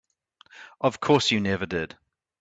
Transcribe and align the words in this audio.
Of 0.79 0.99
course 0.99 1.29
you 1.29 1.39
never 1.39 1.67
did. 1.67 1.95